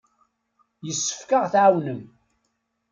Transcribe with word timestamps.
Yessefk 0.85 1.29
ad 1.33 1.37
aɣ-tɛawnem. 1.43 2.01